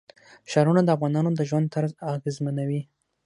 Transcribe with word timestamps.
ښارونه 0.51 0.81
د 0.83 0.89
افغانانو 0.95 1.29
د 1.35 1.41
ژوند 1.49 1.65
طرز 1.73 1.91
اغېزمنوي. 2.13 2.81